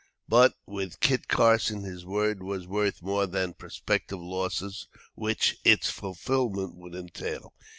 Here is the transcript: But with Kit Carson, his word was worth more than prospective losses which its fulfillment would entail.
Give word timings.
But 0.27 0.55
with 0.65 0.99
Kit 0.99 1.27
Carson, 1.27 1.83
his 1.83 2.07
word 2.07 2.41
was 2.41 2.65
worth 2.65 3.03
more 3.03 3.27
than 3.27 3.53
prospective 3.53 4.19
losses 4.19 4.87
which 5.13 5.59
its 5.63 5.91
fulfillment 5.91 6.73
would 6.73 6.95
entail. 6.95 7.53